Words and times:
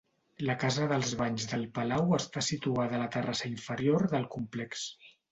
La 0.49 0.53
casa 0.61 0.85
dels 0.91 1.09
banys 1.17 1.43
del 1.51 1.65
palau 1.75 2.15
està 2.17 2.43
situada 2.47 2.97
a 2.99 3.01
la 3.01 3.09
terrassa 3.17 3.45
inferior 3.49 4.07
del 4.15 4.25
complex. 4.37 4.87